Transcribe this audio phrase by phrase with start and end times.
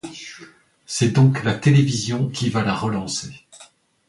[0.87, 3.45] C'est donc la télévision qui va la relancer.